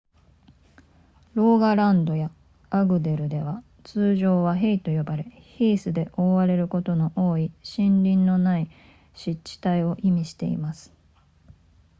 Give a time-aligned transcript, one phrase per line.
[1.35, 2.31] ローガランドや
[2.71, 8.67] アグデルでは通常はヘイと呼ばれヒースで覆われることの多い森林のない
[9.13, 10.91] 湿地帯を意味しています